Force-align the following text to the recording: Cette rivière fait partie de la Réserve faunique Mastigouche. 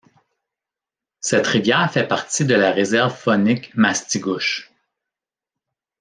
Cette 1.19 1.45
rivière 1.45 1.91
fait 1.91 2.07
partie 2.07 2.43
de 2.43 2.55
la 2.55 2.71
Réserve 2.71 3.15
faunique 3.15 3.71
Mastigouche. 3.75 4.71